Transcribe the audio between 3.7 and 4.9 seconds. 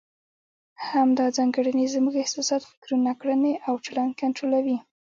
چلند کنټرولوي.